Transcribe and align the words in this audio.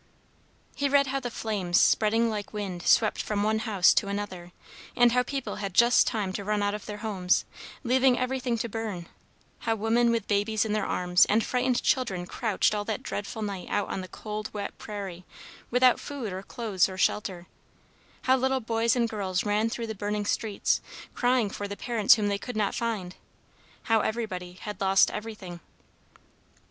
He 0.75 0.89
read 0.89 1.05
how 1.05 1.19
the 1.19 1.29
flames, 1.29 1.79
spreading 1.79 2.27
like 2.27 2.53
wind, 2.53 2.81
swept 2.87 3.21
from 3.21 3.43
one 3.43 3.59
house 3.59 3.93
to 3.93 4.07
another, 4.07 4.51
and 4.95 5.11
how 5.11 5.21
people 5.21 5.57
had 5.57 5.75
just 5.75 6.07
time 6.07 6.33
to 6.33 6.43
run 6.43 6.63
out 6.63 6.73
of 6.73 6.87
their 6.87 7.05
homes, 7.05 7.45
leaving 7.83 8.17
everything 8.17 8.57
to 8.57 8.67
burn; 8.67 9.05
how 9.59 9.75
women, 9.75 10.09
with 10.09 10.27
babies 10.27 10.65
in 10.65 10.73
their 10.73 10.87
arms, 10.87 11.25
and 11.25 11.43
frightened 11.45 11.83
children 11.83 12.25
crouched 12.25 12.73
all 12.73 12.83
that 12.85 13.03
dreadful 13.03 13.43
night 13.43 13.67
out 13.69 13.89
on 13.89 14.01
the 14.01 14.07
cold, 14.07 14.49
wet 14.53 14.75
prairie, 14.79 15.23
without 15.69 15.99
food 15.99 16.33
or 16.33 16.41
clothes 16.41 16.89
or 16.89 16.97
shelter; 16.97 17.45
how 18.23 18.35
little 18.35 18.59
boys 18.59 18.95
and 18.95 19.07
girls 19.07 19.43
ran 19.45 19.69
through 19.69 19.85
the 19.85 19.93
burning 19.93 20.25
streets, 20.25 20.81
crying 21.13 21.47
for 21.47 21.67
the 21.67 21.77
parents 21.77 22.15
whom 22.15 22.27
they 22.27 22.39
could 22.39 22.57
not 22.57 22.73
find; 22.73 23.17
how 23.83 23.99
everybody 23.99 24.53
had 24.53 24.81
lost 24.81 25.11
everything. 25.11 25.59